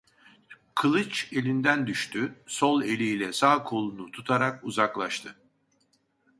Kılıç 0.75 1.29
elinden 1.33 1.87
düştü, 1.87 2.35
sol 2.47 2.83
eliyle 2.83 3.33
sağ 3.33 3.63
kolunu 3.63 4.11
tutarak 4.11 4.63
uzaklaştı. 4.63 5.37